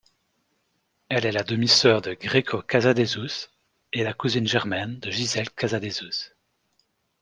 Elle 1.09 1.27
est 1.27 1.31
la 1.31 1.43
demi-sœur 1.43 2.01
de 2.01 2.15
Gréco 2.15 2.63
Casadesus 2.63 3.49
et 3.93 4.03
la 4.03 4.13
cousine 4.15 4.47
germaine 4.47 4.97
de 4.97 5.11
Gisèle 5.11 5.51
Casadesus. 5.51 6.33